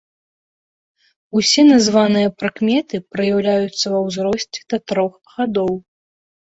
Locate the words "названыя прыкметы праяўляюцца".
1.73-3.85